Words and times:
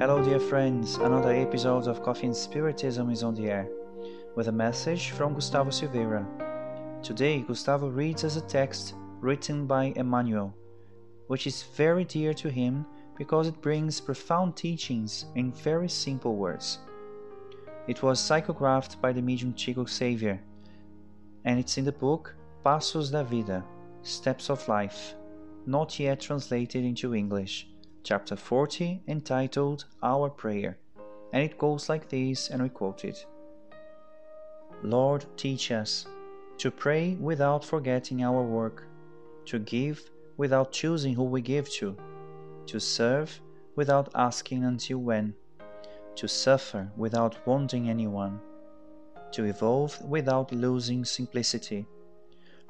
Hello, 0.00 0.22
dear 0.22 0.38
friends. 0.38 0.94
Another 0.98 1.32
episode 1.32 1.88
of 1.88 2.04
Coffee 2.04 2.26
and 2.26 2.36
Spiritism 2.36 3.10
is 3.10 3.24
on 3.24 3.34
the 3.34 3.50
air 3.50 3.68
with 4.36 4.46
a 4.46 4.52
message 4.52 5.10
from 5.10 5.34
Gustavo 5.34 5.70
Silveira. 5.70 6.24
Today, 7.02 7.40
Gustavo 7.40 7.88
reads 7.88 8.22
us 8.22 8.36
a 8.36 8.40
text 8.42 8.94
written 9.20 9.66
by 9.66 9.92
Emmanuel, 9.96 10.54
which 11.26 11.48
is 11.48 11.64
very 11.74 12.04
dear 12.04 12.32
to 12.34 12.48
him 12.48 12.86
because 13.16 13.48
it 13.48 13.60
brings 13.60 14.00
profound 14.00 14.54
teachings 14.54 15.24
in 15.34 15.50
very 15.50 15.88
simple 15.88 16.36
words. 16.36 16.78
It 17.88 18.00
was 18.00 18.20
psychographed 18.20 19.00
by 19.00 19.10
the 19.10 19.20
medium 19.20 19.52
Chico 19.52 19.84
Xavier, 19.84 20.40
and 21.44 21.58
it's 21.58 21.76
in 21.76 21.84
the 21.84 21.90
book 21.90 22.36
Passos 22.62 23.10
da 23.10 23.24
Vida 23.24 23.64
Steps 24.02 24.48
of 24.48 24.68
Life, 24.68 25.14
not 25.66 25.98
yet 25.98 26.20
translated 26.20 26.84
into 26.84 27.16
English 27.16 27.66
chapter 28.02 28.36
40, 28.36 29.02
entitled 29.08 29.84
Our 30.02 30.30
Prayer, 30.30 30.78
and 31.32 31.42
it 31.42 31.58
goes 31.58 31.88
like 31.88 32.08
this, 32.08 32.50
and 32.50 32.62
we 32.62 32.68
quote 32.68 33.04
it. 33.04 33.26
Lord, 34.82 35.24
teach 35.36 35.70
us 35.72 36.06
to 36.58 36.70
pray 36.70 37.16
without 37.20 37.64
forgetting 37.64 38.22
our 38.22 38.42
work, 38.42 38.84
to 39.46 39.58
give 39.58 40.10
without 40.36 40.72
choosing 40.72 41.14
who 41.14 41.24
we 41.24 41.40
give 41.40 41.68
to, 41.70 41.96
to 42.66 42.78
serve 42.78 43.40
without 43.76 44.08
asking 44.14 44.64
until 44.64 44.98
when, 44.98 45.34
to 46.14 46.28
suffer 46.28 46.90
without 46.96 47.46
wanting 47.46 47.88
anyone, 47.90 48.40
to 49.32 49.44
evolve 49.44 50.00
without 50.04 50.52
losing 50.52 51.04
simplicity, 51.04 51.86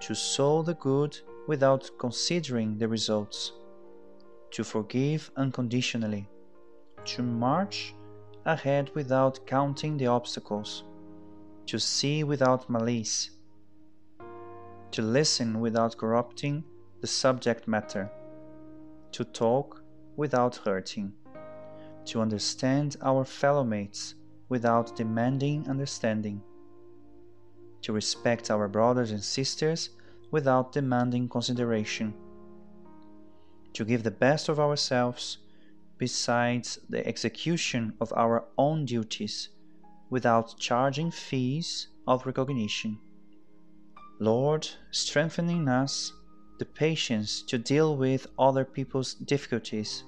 to 0.00 0.14
sow 0.14 0.62
the 0.62 0.74
good 0.74 1.18
without 1.46 1.90
considering 1.98 2.78
the 2.78 2.88
results 2.88 3.52
to 4.56 4.64
forgive 4.64 5.30
unconditionally, 5.36 6.26
to 7.04 7.22
march 7.22 7.94
ahead 8.46 8.90
without 8.94 9.46
counting 9.46 9.98
the 9.98 10.06
obstacles, 10.06 10.84
to 11.66 11.78
see 11.78 12.24
without 12.24 12.70
malice, 12.70 13.32
to 14.90 15.02
listen 15.02 15.60
without 15.60 15.94
corrupting 15.98 16.64
the 17.02 17.06
subject 17.06 17.68
matter, 17.68 18.10
to 19.12 19.24
talk 19.24 19.82
without 20.16 20.56
hurting, 20.56 21.12
to 22.06 22.22
understand 22.22 22.96
our 23.02 23.26
fellow 23.26 23.62
mates 23.62 24.14
without 24.48 24.96
demanding 24.96 25.68
understanding, 25.68 26.40
to 27.82 27.92
respect 27.92 28.50
our 28.50 28.68
brothers 28.68 29.10
and 29.10 29.22
sisters 29.22 29.90
without 30.30 30.72
demanding 30.72 31.28
consideration 31.28 32.14
to 33.76 33.84
give 33.84 34.02
the 34.02 34.10
best 34.10 34.48
of 34.48 34.58
ourselves 34.58 35.36
besides 35.98 36.78
the 36.88 37.06
execution 37.06 37.92
of 38.00 38.10
our 38.16 38.44
own 38.56 38.86
duties 38.86 39.50
without 40.08 40.58
charging 40.58 41.10
fees 41.10 41.88
of 42.08 42.24
recognition. 42.24 42.98
Lord, 44.18 44.66
strengthening 44.92 45.68
us 45.68 46.10
the 46.58 46.64
patience 46.64 47.42
to 47.42 47.58
deal 47.58 47.98
with 47.98 48.26
other 48.38 48.64
people's 48.64 49.12
difficulties, 49.12 50.04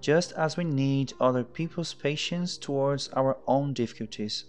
just 0.00 0.32
as 0.32 0.56
we 0.56 0.64
need 0.64 1.12
other 1.20 1.44
people's 1.44 1.92
patience 1.92 2.56
towards 2.56 3.08
our 3.08 3.36
own 3.46 3.74
difficulties. 3.74 4.46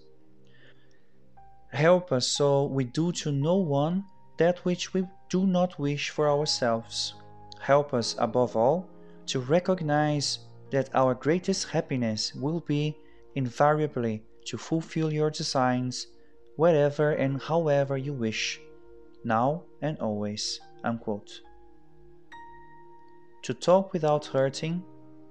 Help 1.74 2.14
us 2.14 2.28
so 2.28 2.66
we 2.68 2.86
do 2.86 3.12
to 3.12 3.34
no 3.34 3.56
one 3.56 4.06
that 4.38 4.60
which 4.60 4.94
we 4.94 5.06
do 5.30 5.46
not 5.46 5.78
wish 5.78 6.10
for 6.10 6.30
ourselves 6.30 7.16
help 7.62 7.94
us 7.94 8.16
above 8.18 8.56
all 8.56 8.90
to 9.28 9.40
recognize 9.40 10.40
that 10.72 10.90
our 10.94 11.14
greatest 11.14 11.70
happiness 11.70 12.34
will 12.36 12.60
be 12.62 12.98
invariably 13.36 14.24
to 14.46 14.58
fulfill 14.58 15.12
your 15.12 15.30
designs 15.30 16.08
wherever 16.56 17.12
and 17.12 17.42
however 17.42 17.98
you 17.98 18.14
wish, 18.14 18.60
now 19.24 19.64
and 19.82 19.98
always. 20.00 20.60
Unquote. 20.84 21.42
To 23.44 23.54
talk 23.54 23.94
without 23.94 24.26
hurting, 24.26 24.84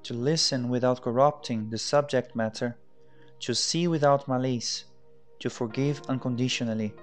to 0.04 0.14
listen 0.14 0.68
without 0.68 1.02
corrupting 1.02 1.70
the 1.70 1.78
subject 1.78 2.34
matter, 2.36 2.76
to 3.40 3.54
see 3.54 3.88
without 3.88 4.28
malice, 4.28 4.84
to 5.40 5.50
forgive 5.50 6.00
unconditionally, 6.08 6.94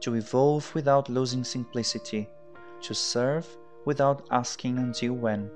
to 0.00 0.14
evolve 0.14 0.74
without 0.74 1.08
losing 1.08 1.44
simplicity, 1.44 2.28
to 2.82 2.94
serve 2.94 3.46
without 3.84 4.26
asking 4.30 4.78
until 4.78 5.14
when. 5.14 5.50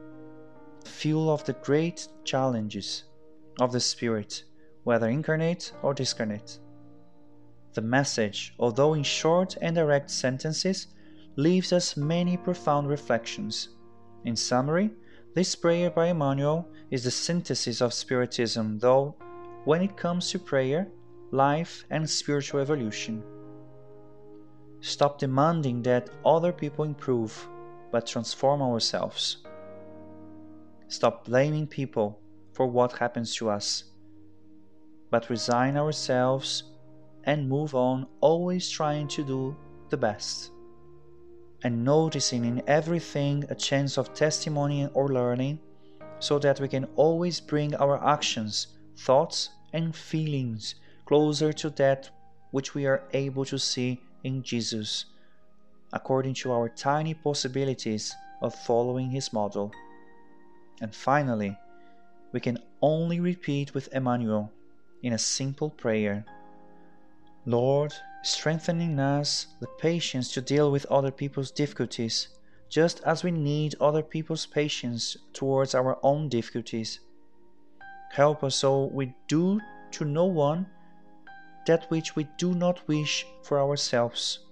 Fuel 0.85 1.31
of 1.31 1.45
the 1.45 1.53
great 1.53 2.09
challenges 2.25 3.05
of 3.61 3.73
the 3.73 3.81
Spirit, 3.81 4.45
whether 4.85 5.09
incarnate 5.09 5.73
or 5.83 5.95
discarnate. 5.95 6.59
The 7.75 7.83
message, 7.83 8.55
although 8.59 8.95
in 8.95 9.03
short 9.03 9.57
and 9.61 9.77
direct 9.77 10.11
sentences, 10.11 10.87
leaves 11.37 11.73
us 11.73 11.97
many 11.97 12.37
profound 12.37 12.89
reflections. 12.89 13.69
In 14.25 14.37
summary, 14.37 14.91
this 15.35 15.55
prayer 15.55 15.91
by 15.91 16.07
Emmanuel 16.07 16.67
is 16.91 17.05
the 17.05 17.11
synthesis 17.11 17.83
of 17.83 17.93
Spiritism, 17.93 18.79
though, 18.79 19.15
when 19.65 19.83
it 19.83 19.97
comes 19.97 20.31
to 20.31 20.39
prayer, 20.39 20.89
life, 21.31 21.85
and 21.91 22.09
spiritual 22.09 22.61
evolution. 22.61 23.23
Stop 24.81 25.19
demanding 25.19 25.83
that 25.83 26.09
other 26.25 26.53
people 26.53 26.85
improve 26.85 27.49
but 27.91 28.07
transform 28.07 28.63
ourselves. 28.63 29.39
Stop 30.89 31.25
blaming 31.25 31.67
people 31.67 32.21
for 32.53 32.67
what 32.67 32.99
happens 32.99 33.35
to 33.37 33.51
us, 33.51 33.85
but 35.11 35.31
resign 35.31 35.77
ourselves 35.77 36.65
and 37.25 37.49
move 37.49 37.75
on, 37.75 38.07
always 38.21 38.71
trying 38.71 39.09
to 39.09 39.25
do 39.25 39.57
the 39.91 39.97
best. 39.97 40.53
And 41.65 41.85
noticing 41.85 42.45
in 42.45 42.63
everything 42.67 43.45
a 43.49 43.55
chance 43.55 43.99
of 43.99 44.15
testimony 44.15 44.89
or 44.95 45.09
learning, 45.09 45.59
so 46.19 46.39
that 46.39 46.61
we 46.61 46.69
can 46.69 46.87
always 46.97 47.41
bring 47.41 47.75
our 47.77 48.03
actions, 48.07 48.69
thoughts, 48.97 49.51
and 49.73 49.95
feelings 49.95 50.77
closer 51.05 51.53
to 51.53 51.71
that 51.71 52.11
which 52.51 52.75
we 52.75 52.87
are 52.87 53.03
able 53.13 53.45
to 53.45 53.59
see 53.59 54.01
in 54.25 54.43
Jesus 54.43 55.07
according 55.93 56.35
to 56.35 56.53
our 56.53 56.69
tiny 56.69 57.15
possibilities 57.15 58.15
of 58.43 58.55
following 58.55 59.11
his 59.11 59.33
model. 59.33 59.73
And 60.81 60.95
finally, 60.95 61.57
we 62.33 62.41
can 62.41 62.59
only 62.83 63.21
repeat 63.21 63.75
with 63.75 63.89
Emmanuel 63.93 64.53
in 65.03 65.13
a 65.13 65.19
simple 65.19 65.71
prayer 65.71 66.25
Lord, 67.49 67.95
strengthen 68.25 68.81
in 68.81 68.99
us 68.99 69.47
the 69.61 69.69
patience 69.79 70.33
to 70.33 70.41
deal 70.41 70.73
with 70.73 70.85
other 70.87 71.13
people's 71.13 71.53
difficulties, 71.53 72.29
just 72.69 73.01
as 73.05 73.23
we 73.23 73.31
need 73.31 73.77
other 73.81 74.03
people's 74.03 74.47
patience 74.47 75.17
towards 75.33 75.73
our 75.73 75.97
own 76.03 76.29
difficulties. 76.29 76.99
Help 78.11 78.43
us 78.43 78.57
so 78.57 78.87
we 78.87 79.15
do 79.29 79.61
to 79.93 80.05
no 80.05 80.25
one 80.25 80.67
that 81.67 81.89
which 81.91 82.17
we 82.17 82.27
do 82.37 82.55
not 82.55 82.87
wish 82.89 83.25
for 83.43 83.61
ourselves 83.61 84.46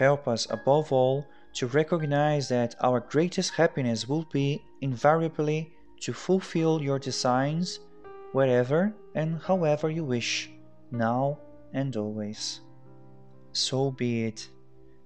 Help 0.00 0.26
us, 0.26 0.46
above 0.48 0.94
all, 0.94 1.26
to 1.52 1.66
recognize 1.66 2.48
that 2.48 2.74
our 2.80 3.00
greatest 3.00 3.52
happiness 3.52 4.08
will 4.08 4.26
be 4.32 4.64
invariably 4.80 5.74
to 6.00 6.14
fulfill 6.14 6.80
your 6.80 6.98
designs 6.98 7.80
wherever 8.32 8.94
and 9.14 9.38
however 9.42 9.90
you 9.90 10.02
wish, 10.02 10.48
now 10.90 11.38
and 11.74 11.94
always. 11.98 12.62
So 13.52 13.90
be 13.90 14.24
it. 14.24 14.48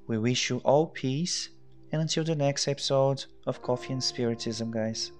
We 0.06 0.18
wish 0.18 0.48
you 0.48 0.58
all 0.58 0.86
peace, 0.86 1.48
and 1.90 2.00
until 2.00 2.22
the 2.22 2.36
next 2.36 2.68
episode 2.68 3.24
of 3.48 3.62
Coffee 3.62 3.94
and 3.94 4.04
Spiritism, 4.04 4.70
guys. 4.70 5.10